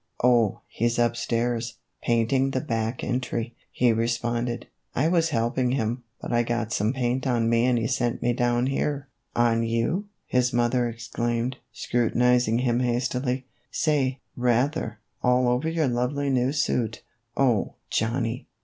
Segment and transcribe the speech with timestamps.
[0.23, 6.01] "Oh, he 's up stairs, painting the back entry," he responded." I was helping him,
[6.19, 9.09] but I got some paint on me and he sent me down here.""
[9.49, 16.51] On you" his mother exclaimed, scrutinizing him hastily," say, rather, all over your lovely new
[16.51, 17.03] suit.
[17.37, 18.47] Oh, Johnny